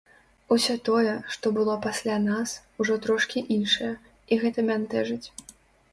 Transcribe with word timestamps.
Усё 0.53 0.75
тое, 0.87 1.11
што 1.35 1.51
было 1.57 1.75
пасля 1.83 2.15
нас, 2.25 2.55
ужо 2.85 2.97
трошкі 3.07 3.45
іншае, 3.59 3.93
і 4.33 4.43
гэта 4.45 4.59
бянтэжыць. 4.71 5.25